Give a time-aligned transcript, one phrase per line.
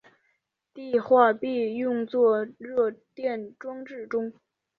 [0.73, 4.33] 碲化铋用作热电装置中。